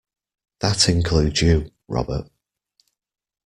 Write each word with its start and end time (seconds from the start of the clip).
That 0.61 0.89
includes 0.89 1.43
you, 1.43 1.69
Robert. 1.87 2.27